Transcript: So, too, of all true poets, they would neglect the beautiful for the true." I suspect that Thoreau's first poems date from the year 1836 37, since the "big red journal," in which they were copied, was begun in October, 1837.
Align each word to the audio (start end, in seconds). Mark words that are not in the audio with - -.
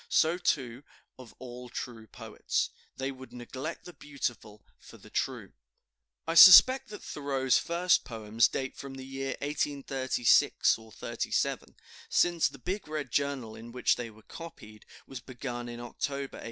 So, 0.09 0.39
too, 0.39 0.81
of 1.19 1.35
all 1.37 1.69
true 1.69 2.07
poets, 2.07 2.71
they 2.97 3.11
would 3.11 3.31
neglect 3.31 3.85
the 3.85 3.93
beautiful 3.93 4.65
for 4.79 4.97
the 4.97 5.11
true." 5.11 5.51
I 6.25 6.33
suspect 6.33 6.89
that 6.89 7.03
Thoreau's 7.03 7.59
first 7.59 8.03
poems 8.03 8.47
date 8.47 8.75
from 8.75 8.95
the 8.95 9.05
year 9.05 9.35
1836 9.43 10.79
37, 10.95 11.75
since 12.09 12.47
the 12.47 12.57
"big 12.57 12.87
red 12.87 13.11
journal," 13.11 13.55
in 13.55 13.71
which 13.71 13.95
they 13.95 14.09
were 14.09 14.23
copied, 14.23 14.87
was 15.05 15.19
begun 15.19 15.69
in 15.69 15.79
October, 15.79 16.37
1837. 16.37 16.39